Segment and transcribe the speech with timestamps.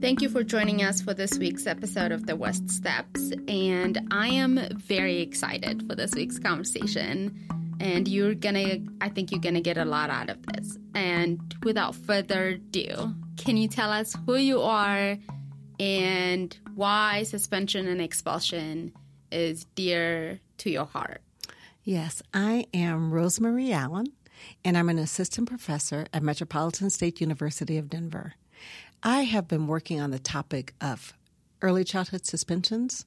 [0.00, 3.32] Thank you for joining us for this week's episode of The West Steps.
[3.46, 7.38] And I am very excited for this week's conversation.
[7.80, 10.78] And you're gonna, I think you're gonna get a lot out of this.
[10.94, 15.18] And without further ado, can you tell us who you are
[15.78, 18.94] and why suspension and expulsion
[19.30, 21.20] is dear to your heart?
[21.84, 24.06] Yes, I am Rosemarie Allen,
[24.64, 28.34] and I'm an assistant professor at Metropolitan State University of Denver.
[29.02, 31.14] I have been working on the topic of
[31.62, 33.06] early childhood suspensions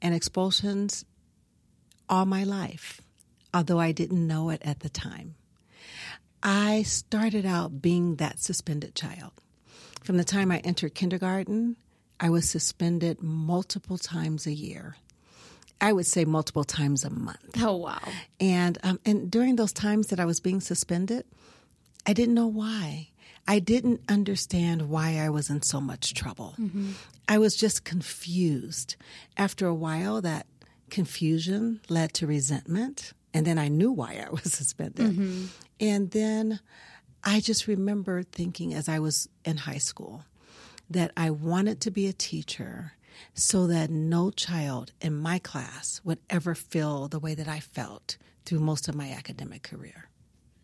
[0.00, 1.04] and expulsions
[2.08, 3.00] all my life,
[3.52, 5.34] although I didn't know it at the time.
[6.42, 9.32] I started out being that suspended child.
[10.02, 11.76] From the time I entered kindergarten,
[12.18, 14.96] I was suspended multiple times a year.
[15.80, 17.60] I would say multiple times a month.
[17.60, 17.98] Oh wow!
[18.38, 21.24] And um, and during those times that I was being suspended,
[22.06, 23.08] I didn't know why.
[23.46, 26.54] I didn't understand why I was in so much trouble.
[26.60, 26.92] Mm-hmm.
[27.28, 28.96] I was just confused.
[29.36, 30.46] After a while, that
[30.90, 33.12] confusion led to resentment.
[33.34, 35.12] And then I knew why I was suspended.
[35.12, 35.46] Mm-hmm.
[35.80, 36.60] And then
[37.24, 40.24] I just remember thinking as I was in high school
[40.90, 42.92] that I wanted to be a teacher
[43.34, 48.16] so that no child in my class would ever feel the way that I felt
[48.44, 50.08] through most of my academic career.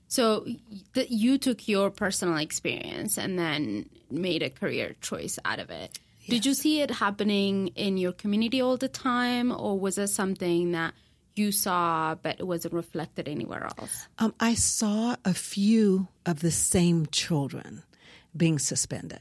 [0.08, 0.46] So
[0.94, 5.98] th- you took your personal experience and then made a career choice out of it.
[6.28, 10.72] Did you see it happening in your community all the time, or was it something
[10.72, 10.92] that
[11.36, 14.08] you saw but it wasn't reflected anywhere else?
[14.18, 17.82] Um, I saw a few of the same children
[18.36, 19.20] being suspended.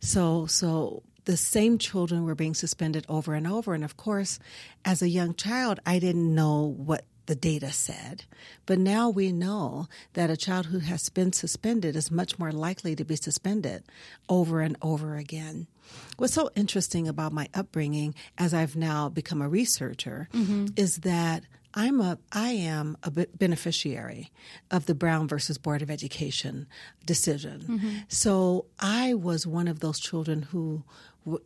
[0.00, 3.74] So, so the same children were being suspended over and over.
[3.74, 4.38] And of course,
[4.84, 8.24] as a young child, I didn't know what the data said.
[8.66, 12.96] But now we know that a child who has been suspended is much more likely
[12.96, 13.84] to be suspended
[14.28, 15.68] over and over again.
[16.16, 20.66] What's so interesting about my upbringing as I've now become a researcher mm-hmm.
[20.74, 24.32] is that I'm a I am a beneficiary
[24.72, 26.66] of the Brown versus Board of Education
[27.06, 27.60] decision.
[27.60, 27.96] Mm-hmm.
[28.08, 30.82] So I was one of those children who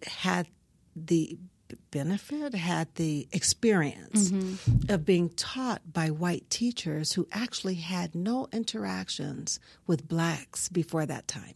[0.06, 0.46] had
[0.96, 1.36] the
[1.90, 4.92] benefit, had the experience mm-hmm.
[4.92, 11.28] of being taught by white teachers who actually had no interactions with blacks before that
[11.28, 11.54] time.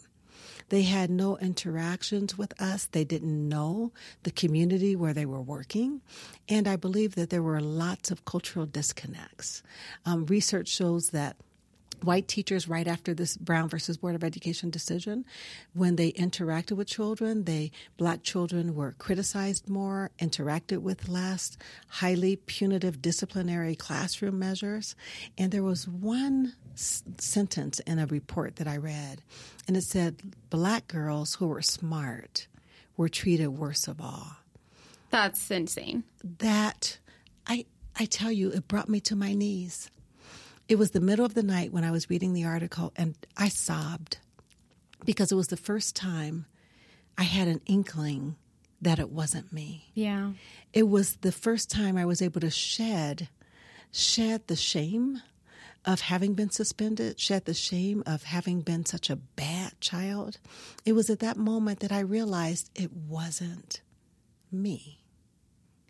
[0.70, 2.86] They had no interactions with us.
[2.86, 3.92] They didn't know
[4.22, 6.02] the community where they were working.
[6.48, 9.62] And I believe that there were lots of cultural disconnects.
[10.04, 11.36] Um, research shows that
[12.03, 15.25] white teachers right after this Brown versus Board of Education decision,
[15.75, 21.56] when they interacted with children, they black children were criticized more, interacted with less,
[21.88, 24.94] highly punitive disciplinary classroom measures.
[25.36, 29.22] And there was one s- sentence in a report that I read,
[29.66, 30.16] and it said
[30.50, 32.47] black girls who were smart
[32.97, 34.36] were treated worse of all.
[35.10, 36.04] That's insane.
[36.22, 36.98] That
[37.47, 37.65] I
[37.98, 39.91] I tell you, it brought me to my knees.
[40.68, 43.48] It was the middle of the night when I was reading the article, and I
[43.48, 44.18] sobbed
[45.04, 46.46] because it was the first time
[47.16, 48.36] I had an inkling
[48.80, 49.90] that it wasn't me.
[49.94, 50.32] Yeah.
[50.72, 53.28] It was the first time I was able to shed
[53.90, 55.22] shed the shame
[55.84, 60.38] of having been suspended, shed the shame of having been such a bad child.
[60.84, 63.80] It was at that moment that I realized it wasn't
[64.52, 64.97] me.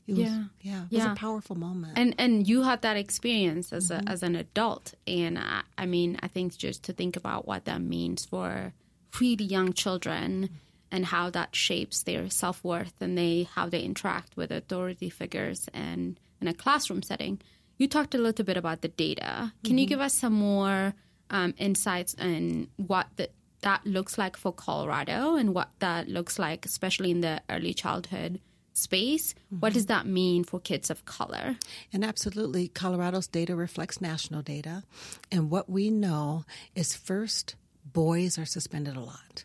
[0.08, 1.92] It was, yeah, yeah, it was a powerful moment.
[1.96, 4.08] And and you had that experience as mm-hmm.
[4.08, 7.66] a, as an adult, and I, I, mean, I think just to think about what
[7.66, 8.72] that means for
[9.20, 10.54] really young children mm-hmm.
[10.90, 15.68] and how that shapes their self worth and they how they interact with authority figures
[15.74, 17.40] and in a classroom setting.
[17.76, 19.52] You talked a little bit about the data.
[19.62, 19.78] Can mm-hmm.
[19.78, 20.94] you give us some more
[21.30, 23.28] um, insights on what the,
[23.60, 28.40] that looks like for Colorado and what that looks like, especially in the early childhood?
[28.78, 29.34] Space.
[29.34, 29.60] Mm-hmm.
[29.60, 31.56] What does that mean for kids of color?
[31.92, 34.84] And absolutely, Colorado's data reflects national data.
[35.30, 36.44] And what we know
[36.74, 39.44] is first, boys are suspended a lot.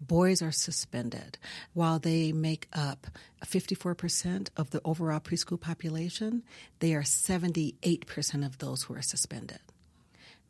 [0.00, 1.38] Boys are suspended.
[1.72, 3.06] While they make up
[3.44, 6.42] 54% of the overall preschool population,
[6.80, 9.60] they are 78% of those who are suspended.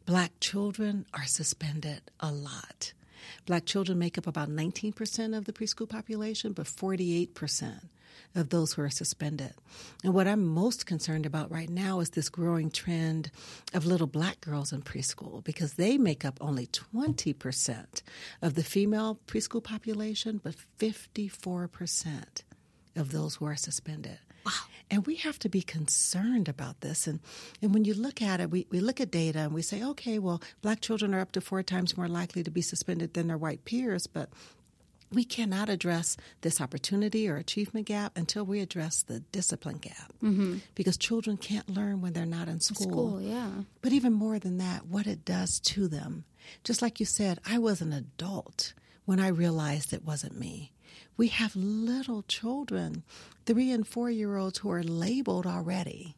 [0.07, 2.93] Black children are suspended a lot.
[3.47, 7.89] Black children make up about 19% of the preschool population, but 48%
[8.35, 9.53] of those who are suspended.
[10.03, 13.31] And what I'm most concerned about right now is this growing trend
[13.73, 18.03] of little black girls in preschool because they make up only 20%
[18.43, 22.43] of the female preschool population, but 54%
[22.97, 24.19] of those who are suspended.
[24.45, 24.53] Wow.
[24.91, 27.07] And we have to be concerned about this.
[27.07, 27.21] And,
[27.63, 30.19] and when you look at it, we, we look at data and we say, okay,
[30.19, 33.39] well, black children are up to four times more likely to be suspended than their
[33.39, 34.29] white peers, but
[35.15, 40.13] we cannot address this opportunity or achievement gap until we address the discipline gap.
[40.23, 40.59] Mm-hmm.
[40.75, 42.89] Because children can't learn when they're not in school.
[42.89, 43.51] School, yeah.
[43.83, 46.25] But even more than that, what it does to them.
[46.63, 48.75] Just like you said, I was an adult
[49.05, 50.73] when I realized it wasn't me.
[51.17, 53.05] We have little children,
[53.47, 56.17] three and four year olds, who are labeled already,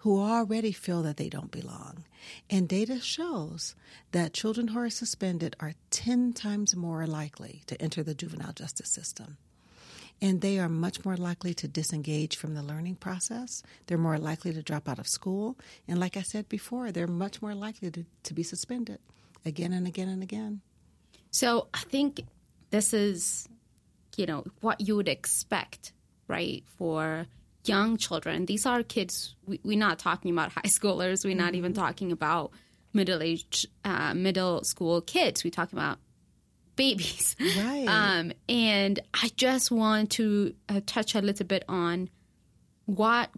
[0.00, 2.04] who already feel that they don't belong.
[2.48, 3.74] And data shows
[4.12, 8.90] that children who are suspended are 10 times more likely to enter the juvenile justice
[8.90, 9.36] system.
[10.22, 13.62] And they are much more likely to disengage from the learning process.
[13.86, 15.58] They're more likely to drop out of school.
[15.86, 18.98] And like I said before, they're much more likely to, to be suspended
[19.44, 20.62] again and again and again.
[21.30, 22.22] So I think
[22.70, 23.48] this is,
[24.16, 25.92] you know, what you would expect,
[26.26, 27.26] right, for
[27.64, 28.46] young children.
[28.46, 29.34] These are kids.
[29.46, 31.24] We, we're not talking about high schoolers.
[31.24, 32.52] We're not even talking about
[32.92, 35.44] middle age, uh, middle school kids.
[35.44, 35.98] We're talking about
[36.76, 37.36] babies.
[37.40, 37.86] Right.
[37.88, 42.08] Um, and I just want to uh, touch a little bit on
[42.86, 43.30] what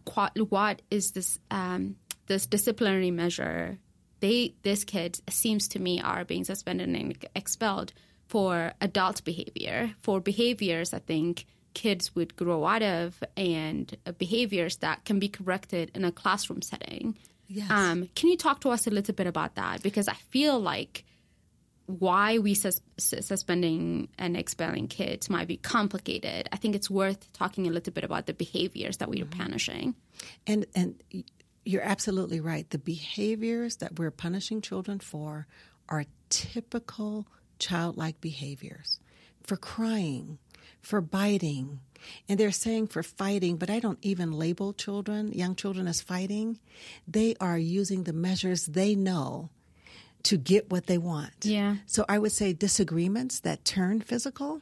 [0.51, 1.97] what is this um,
[2.27, 3.79] this disciplinary measure
[4.21, 7.93] they this kid seems to me are being suspended and expelled
[8.29, 14.77] for adult behavior for behaviors i think kids would grow out of and uh, behaviors
[14.77, 17.17] that can be corrected in a classroom setting
[17.49, 17.71] Yes.
[17.71, 21.05] um, can you talk to us a little bit about that because i feel like
[21.87, 27.67] why we sus- suspending and expelling kids might be complicated i think it's worth talking
[27.67, 29.95] a little bit about the behaviors that we are punishing
[30.47, 31.03] And and
[31.65, 32.69] you're absolutely right.
[32.71, 35.47] The behaviors that we're punishing children for
[35.89, 37.29] are typical
[37.61, 38.99] childlike behaviors.
[39.45, 40.39] For crying,
[40.83, 41.81] for biting,
[42.29, 46.59] and they're saying for fighting, but I don't even label children, young children as fighting.
[47.07, 49.51] They are using the measures they know
[50.25, 51.33] to get what they want.
[51.43, 51.77] Yeah.
[51.87, 54.61] So I would say disagreements that turn physical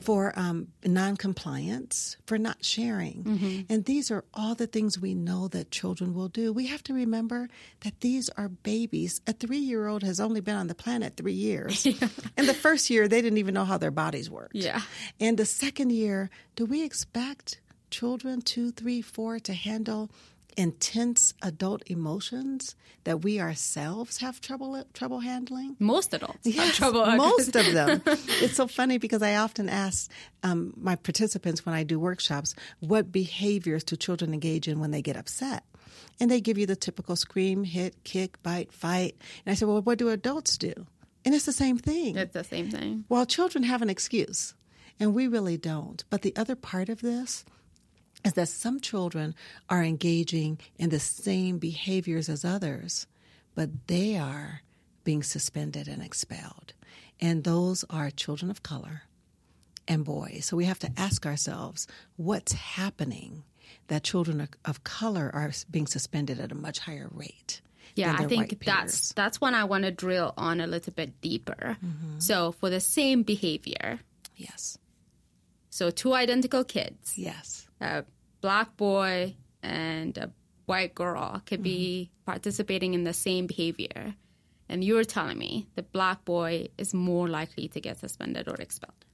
[0.00, 5.70] for um, non-compliance, for not sharing, and these are all the things we know that
[5.70, 6.52] children will do.
[6.52, 7.48] We have to remember
[7.80, 9.20] that these are babies.
[9.26, 11.86] A three-year-old has only been on the planet three years,
[12.36, 14.54] and the first year they didn't even know how their bodies worked.
[14.54, 14.80] Yeah.
[15.20, 17.60] And the second year, do we expect
[17.90, 20.10] children two, three, four to handle
[20.58, 22.74] intense adult emotions
[23.04, 25.76] that we ourselves have trouble trouble handling?
[25.78, 28.02] most adults have Yes, trouble most of them.
[28.42, 30.10] It's so funny because I often ask
[30.42, 35.02] um, my participants when I do workshops, what behaviors do children engage in when they
[35.02, 35.64] get upset?
[36.20, 39.16] And they give you the typical scream, hit, kick, bite, fight.
[39.46, 40.74] And I say, well, what do adults do?
[41.24, 42.16] And it's the same thing.
[42.16, 44.54] it's the same thing Well, children have an excuse,
[44.98, 46.02] and we really don't.
[46.10, 47.44] But the other part of this
[48.24, 49.34] is that some children
[49.68, 53.06] are engaging in the same behaviors as others,
[53.54, 54.62] but they are
[55.04, 56.72] being suspended and expelled.
[57.20, 59.02] And those are children of color
[59.86, 60.44] and boys.
[60.46, 61.86] So we have to ask ourselves
[62.16, 63.44] what's happening
[63.88, 67.60] that children of- color are being suspended at a much higher rate.
[67.94, 71.76] yeah i think that's that's when i want to drill on a little bit deeper
[71.84, 72.18] Mm-hmm.
[72.18, 74.00] so for the same behavior
[74.36, 74.78] yes,
[75.70, 78.04] so two identical kids yes, a
[78.40, 80.30] black boy and a
[80.66, 84.14] white girl could be participating in the same behavior
[84.68, 89.04] and you're telling me the black boy is more likely to get suspended or expelled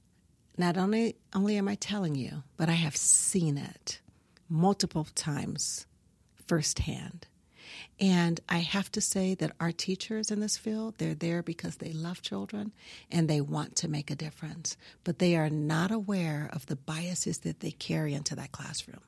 [0.57, 4.01] not only only am I telling you, but I have seen it
[4.49, 5.85] multiple times
[6.47, 7.27] firsthand.
[7.99, 11.93] And I have to say that our teachers in this field, they're there because they
[11.93, 12.71] love children
[13.11, 17.39] and they want to make a difference, but they are not aware of the biases
[17.39, 19.01] that they carry into that classroom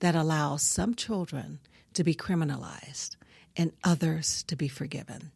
[0.00, 1.58] that allow some children
[1.92, 3.16] to be criminalized
[3.56, 5.30] and others to be forgiven.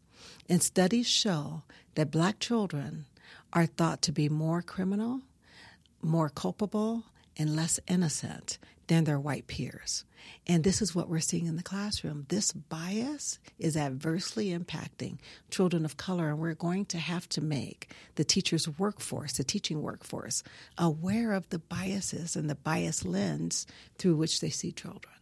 [0.48, 1.62] And studies show
[1.94, 3.06] that black children
[3.52, 5.22] are thought to be more criminal
[6.02, 7.04] more culpable
[7.38, 10.04] and less innocent than their white peers.
[10.46, 12.26] And this is what we're seeing in the classroom.
[12.28, 15.18] This bias is adversely impacting
[15.50, 19.82] children of color, and we're going to have to make the teachers' workforce, the teaching
[19.82, 20.42] workforce,
[20.76, 23.66] aware of the biases and the bias lens
[23.98, 25.14] through which they see children.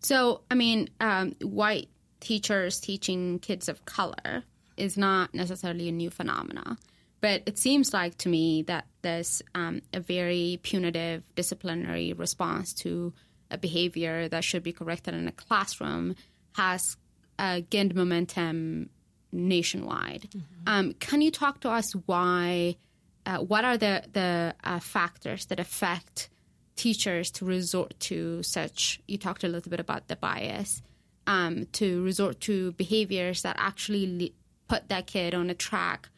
[0.00, 1.88] So, I mean, um, white
[2.20, 4.44] teachers teaching kids of color
[4.76, 6.76] is not necessarily a new phenomena,
[7.22, 13.14] but it seems like to me that there's um, a very punitive disciplinary response to
[13.50, 16.16] a behavior that should be corrected in a classroom
[16.54, 16.96] has
[17.38, 18.90] uh, gained momentum
[19.30, 20.28] nationwide.
[20.66, 22.76] Um, can you talk to us why?
[23.24, 26.28] Uh, what are the the uh, factors that affect
[26.74, 29.00] teachers to resort to such?
[29.06, 30.82] You talked a little bit about the bias
[31.28, 34.34] um, to resort to behaviors that actually le-
[34.68, 36.08] put that kid on a track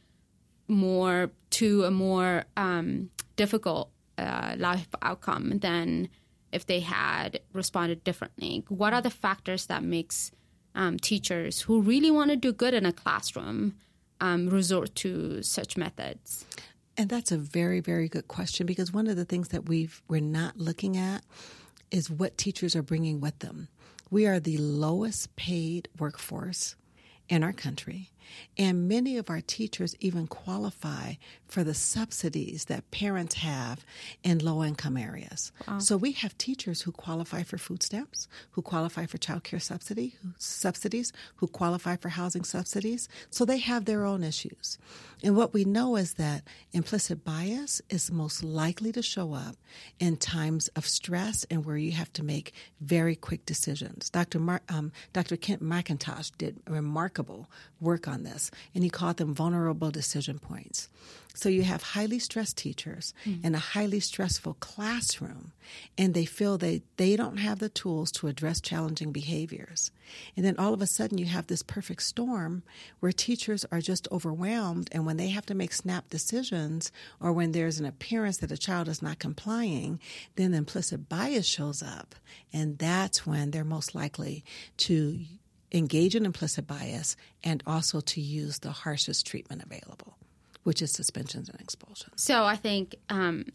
[0.68, 6.08] more to a more um, difficult uh, life outcome than
[6.52, 8.64] if they had responded differently.
[8.68, 10.30] What are the factors that makes
[10.74, 13.74] um, teachers who really want to do good in a classroom
[14.20, 16.44] um, resort to such methods?
[16.96, 20.20] And that's a very, very good question because one of the things that we've we're
[20.20, 21.24] not looking at
[21.90, 23.68] is what teachers are bringing with them.
[24.10, 26.76] We are the lowest paid workforce
[27.28, 28.10] in our country.
[28.56, 31.14] And many of our teachers even qualify
[31.46, 33.84] for the subsidies that parents have
[34.22, 35.52] in low income areas.
[35.66, 35.78] Wow.
[35.78, 40.14] So we have teachers who qualify for food stamps, who qualify for child care subsidy,
[40.22, 43.08] who, subsidies, who qualify for housing subsidies.
[43.30, 44.78] So they have their own issues.
[45.22, 49.56] And what we know is that implicit bias is most likely to show up
[49.98, 54.10] in times of stress and where you have to make very quick decisions.
[54.10, 54.38] Dr.
[54.38, 55.36] Mar- um, Dr.
[55.36, 57.50] Kent McIntosh did remarkable
[57.80, 60.88] work on this, and he called them vulnerable decision points.
[61.36, 63.44] So you have highly stressed teachers mm-hmm.
[63.44, 65.50] in a highly stressful classroom,
[65.98, 69.90] and they feel they, they don't have the tools to address challenging behaviors.
[70.36, 72.62] And then all of a sudden you have this perfect storm
[73.00, 77.50] where teachers are just overwhelmed, and when they have to make snap decisions or when
[77.50, 79.98] there's an appearance that a child is not complying,
[80.36, 82.14] then the implicit bias shows up,
[82.52, 84.44] and that's when they're most likely
[84.76, 85.18] to
[85.74, 90.16] engage in implicit bias, and also to use the harshest treatment available,
[90.62, 92.22] which is suspensions and expulsions.
[92.22, 93.46] So I think um,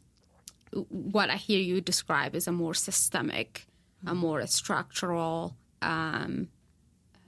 [0.89, 3.65] what I hear you describe is a more systemic,
[4.03, 4.09] mm-hmm.
[4.09, 6.49] a more structural um,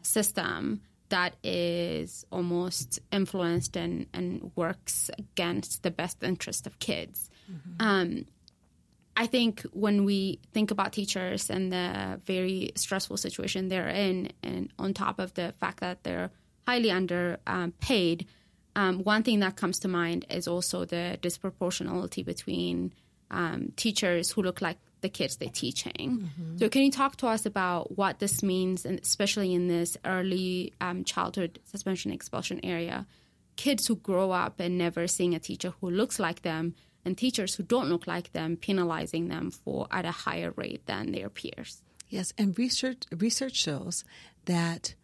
[0.03, 7.29] system that is almost influenced and, and works against the best interest of kids.
[7.51, 7.86] Mm-hmm.
[7.86, 8.25] Um,
[9.21, 14.73] I think when we think about teachers and the very stressful situation they're in, and
[14.79, 16.31] on top of the fact that they're
[16.67, 18.25] highly underpaid,
[18.75, 22.93] um, um, one thing that comes to mind is also the disproportionality between
[23.29, 25.93] um, teachers who look like the kids they're teaching.
[25.93, 26.57] Mm-hmm.
[26.57, 30.73] So, can you talk to us about what this means, and especially in this early
[30.81, 33.05] um, childhood suspension expulsion area?
[33.55, 36.73] Kids who grow up and never seeing a teacher who looks like them
[37.05, 41.12] and teachers who don't look like them, penalizing them for at a higher rate than
[41.12, 41.81] their peers.
[42.10, 44.03] Yes, and research research shows
[44.46, 44.96] that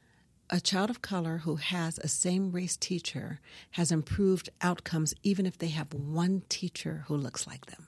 [0.50, 3.40] a child of color who has a same race teacher
[3.72, 7.88] has improved outcomes even if they have one teacher who looks like them.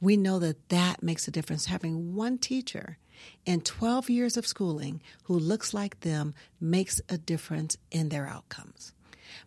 [0.00, 1.66] We know that that makes a difference.
[1.66, 2.98] Having one teacher
[3.44, 8.94] in 12 years of schooling who looks like them makes a difference in their outcomes.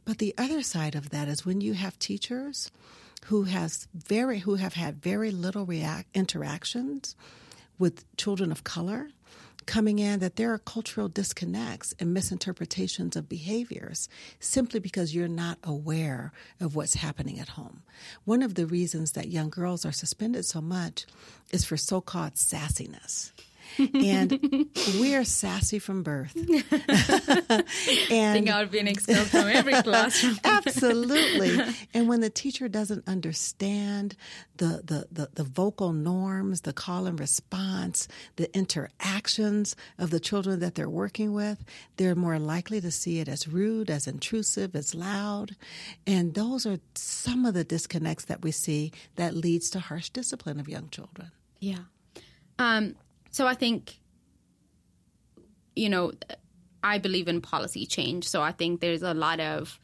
[0.06, 2.72] But the other side of that is when you have teachers
[3.25, 7.15] who has very who have had very little react, interactions
[7.80, 9.10] with children of color
[9.65, 15.58] coming in that there are cultural disconnects and misinterpretations of behaviors simply because you're not
[15.63, 17.82] aware of what's happening at home.
[18.25, 21.06] One of the reasons that young girls are suspended so much
[21.51, 23.32] is for so-called sassiness
[23.77, 26.36] and we're sassy from birth.
[26.36, 26.46] and
[27.51, 30.39] I think I would be an expelled from every classroom.
[30.44, 31.60] absolutely.
[31.94, 34.15] And when the teacher doesn't understand
[34.58, 40.60] the, the, the, the vocal norms, the call and response, the interactions of the children
[40.60, 41.63] that they're working with,
[41.98, 45.56] they're more likely to see it as rude, as intrusive, as loud.
[46.06, 50.60] And those are some of the disconnects that we see that leads to harsh discipline
[50.60, 51.32] of young children.
[51.60, 51.80] Yeah.
[52.60, 52.96] Um,
[53.34, 54.00] so I think,
[55.75, 56.12] you know,
[56.84, 58.30] I believe in policy change.
[58.30, 59.80] So I think there's a lot of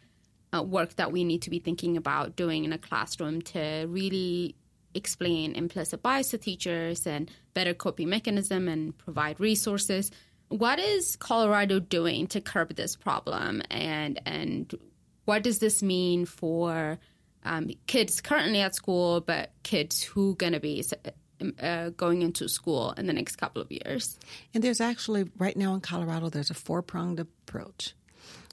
[0.56, 4.56] uh, work that we need to be thinking about doing in a classroom to really
[4.94, 10.12] explain implicit bias to teachers and better coping mechanism and provide resources.
[10.50, 14.72] What is Colorado doing to curb this problem, and and
[15.26, 17.00] what does this mean for
[17.44, 20.84] um, kids currently at school, but kids who going to be
[21.62, 24.18] uh, going into school in the next couple of years.
[24.54, 27.94] And there's actually, right now in Colorado, there's a four pronged approach.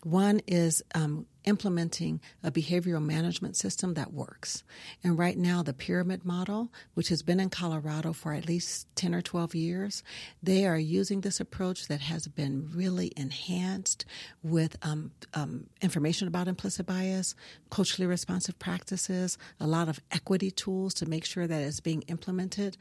[0.06, 4.62] One is um, implementing a behavioral management system that works.
[5.02, 9.16] And right now, the pyramid model, which has been in Colorado for at least 10
[9.16, 10.04] or 12 years,
[10.40, 14.04] they are using this approach that has been really enhanced
[14.44, 17.34] with um, um, information about implicit bias,
[17.68, 22.76] culturally responsive practices, a lot of equity tools to make sure that it's being implemented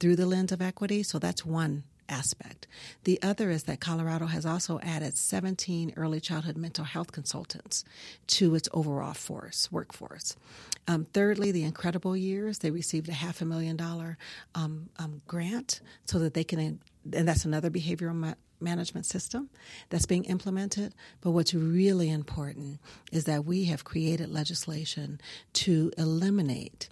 [0.00, 1.04] through the lens of equity.
[1.04, 2.66] So that's one aspect.
[3.04, 7.84] The other is that Colorado has also added 17 early childhood mental health consultants
[8.28, 10.36] to its overall force workforce.
[10.88, 14.18] Um, thirdly, the incredible years they received a half a million dollar
[14.54, 16.80] um, um, grant so that they can,
[17.12, 19.50] and that's another behavioral ma- management system
[19.90, 20.94] that's being implemented.
[21.20, 22.80] But what's really important
[23.12, 25.20] is that we have created legislation
[25.54, 26.88] to eliminate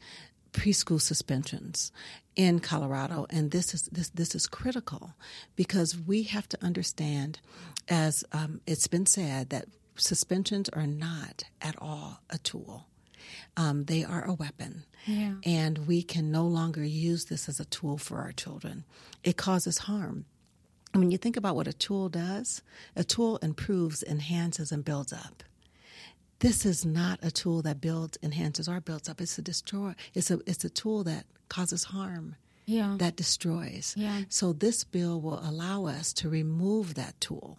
[0.55, 1.93] preschool suspensions
[2.37, 5.15] in Colorado, and this is this this is critical
[5.57, 7.41] because we have to understand,
[7.89, 12.87] as um, it's been said, that suspensions are not at all a tool.
[13.57, 14.85] Um, they are a weapon.
[15.07, 15.35] Yeah.
[15.45, 18.85] And we can no longer use this as a tool for our children.
[19.23, 20.27] It causes harm.
[20.93, 22.63] When you think about what a tool does,
[22.95, 25.43] a tool improves, enhances, and builds up.
[26.45, 29.19] This is not a tool that builds, enhances, or builds up.
[29.23, 29.95] It's a destroy.
[30.13, 32.37] It's a it's a tool that causes harm.
[32.67, 32.97] Yeah.
[32.99, 33.95] That destroys.
[33.97, 34.23] Yeah.
[34.29, 37.57] So this bill will allow us to remove that tool,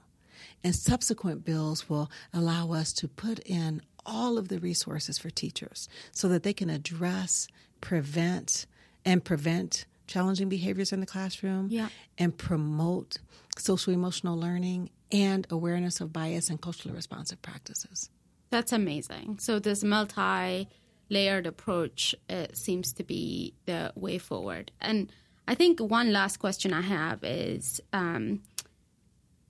[0.64, 5.90] and subsequent bills will allow us to put in all of the resources for teachers
[6.12, 7.48] so that they can address,
[7.82, 8.68] prevent,
[9.04, 11.90] and prevent challenging behaviors in the classroom Yeah.
[12.20, 13.18] and promote
[13.58, 18.12] social emotional learning and awareness of bias and culturally responsive practices.
[18.56, 19.40] That's amazing.
[19.42, 22.16] So this multi-layered approach
[22.54, 24.72] seems to be the way forward.
[24.80, 25.12] And
[25.46, 28.44] I think one last question I have is um,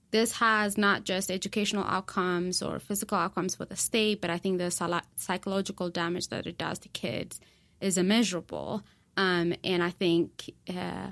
[0.10, 4.58] this has not just educational outcomes or physical outcomes for the state, but I think
[4.58, 4.72] the
[5.18, 7.40] psychological damage that it does to kids
[7.80, 8.82] is immeasurable.
[9.18, 11.12] Um, and I think uh,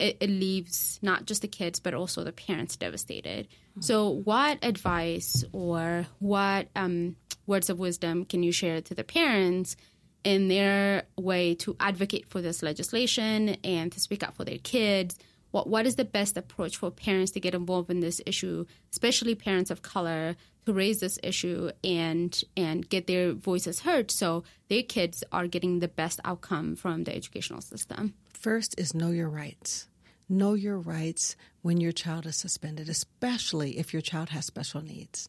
[0.00, 3.48] it, it leaves not just the kids but also the parents devastated.
[3.80, 7.16] So, what advice or what um,
[7.46, 9.76] words of wisdom can you share to the parents
[10.24, 15.16] in their way to advocate for this legislation and to speak up for their kids?
[15.50, 19.34] What what is the best approach for parents to get involved in this issue, especially
[19.34, 24.82] parents of color, to raise this issue and and get their voices heard so their
[24.82, 28.14] kids are getting the best outcome from the educational system?
[28.32, 29.89] First is know your rights.
[30.32, 35.28] Know your rights when your child is suspended, especially if your child has special needs.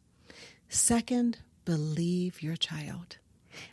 [0.70, 3.18] Second, believe your child.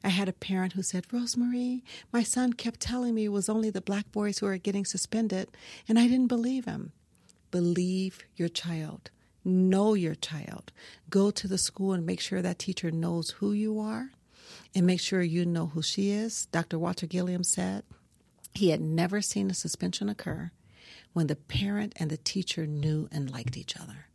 [0.03, 1.83] I had a parent who said, Rosemarie,
[2.15, 5.51] my son kept telling me it was only the black boys who are getting suspended,
[5.87, 6.93] and I didn't believe him.
[7.51, 9.11] Believe your child.
[9.45, 10.73] Know your child.
[11.11, 14.13] Go to the school and make sure that teacher knows who you are
[14.75, 16.47] and make sure you know who she is.
[16.47, 16.79] Dr.
[16.79, 17.85] Walter Gilliam said
[18.55, 20.53] he had never seen a suspension occur
[21.19, 24.07] when the parent and the teacher knew and liked each other.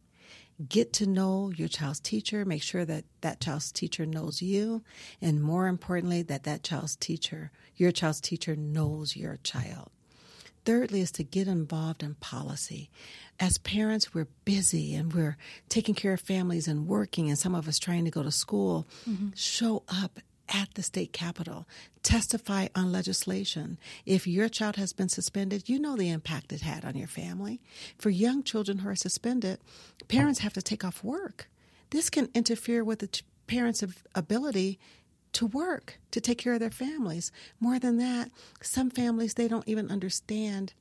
[0.69, 4.83] Get to know your child's teacher, make sure that that child's teacher knows you,
[5.21, 9.89] and more importantly, that that child's teacher, your child's teacher, knows your child.
[10.63, 12.89] Thirdly, is to get involved in policy.
[13.37, 15.35] As parents, we're busy and we're
[15.67, 18.87] taking care of families and working, and some of us trying to go to school.
[19.09, 19.31] Mm-hmm.
[19.35, 21.67] Show up at the state capitol.
[22.01, 23.77] Testify on legislation.
[24.05, 27.61] If your child has been suspended, you know the impact it had on your family.
[27.97, 29.59] For young children who are suspended,
[30.07, 31.49] parents have to take off work.
[31.91, 33.83] This can interfere with the ch- parents'
[34.15, 34.79] ability
[35.33, 37.31] to work, to take care of their families.
[37.59, 38.29] More than that,
[38.61, 40.73] some families, they don't even understand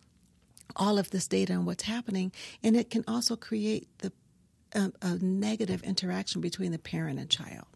[0.77, 4.12] all of this data and what's happening, and it can also create the
[4.75, 7.66] um, a negative interaction between the parent and child.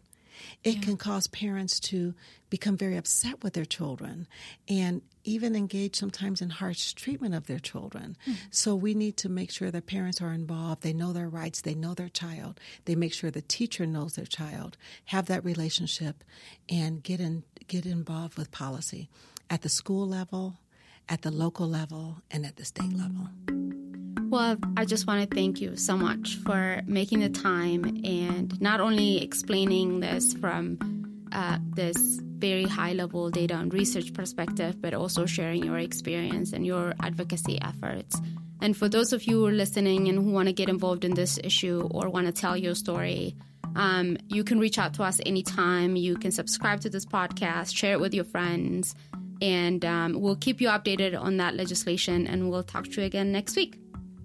[0.64, 2.14] It can cause parents to
[2.50, 4.26] become very upset with their children
[4.68, 8.16] and even engage sometimes in harsh treatment of their children.
[8.24, 8.32] Hmm.
[8.50, 10.82] So we need to make sure that parents are involved.
[10.82, 11.62] They know their rights.
[11.62, 12.60] They know their child.
[12.84, 14.76] They make sure the teacher knows their child.
[15.06, 16.22] Have that relationship
[16.68, 19.08] and get in get involved with policy
[19.50, 20.58] at the school level,
[21.08, 23.00] at the local level, and at the state mm.
[23.00, 23.65] level.
[24.36, 28.80] Well, I just want to thank you so much for making the time and not
[28.82, 30.76] only explaining this from
[31.32, 36.66] uh, this very high level data and research perspective, but also sharing your experience and
[36.66, 38.20] your advocacy efforts.
[38.60, 41.14] And for those of you who are listening and who want to get involved in
[41.14, 43.34] this issue or want to tell your story,
[43.74, 45.96] um, you can reach out to us anytime.
[45.96, 48.94] You can subscribe to this podcast, share it with your friends,
[49.40, 52.26] and um, we'll keep you updated on that legislation.
[52.26, 53.78] And we'll talk to you again next week.